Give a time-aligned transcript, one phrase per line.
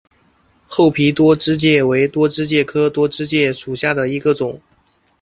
[0.65, 4.59] 厚皮多枝介为多枝介科多枝介属下的一个种。